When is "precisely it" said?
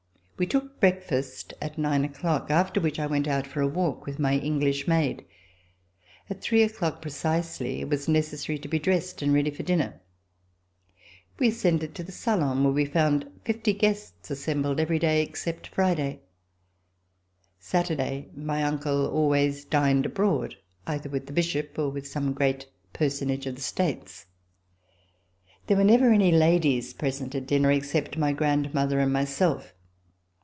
6.99-7.89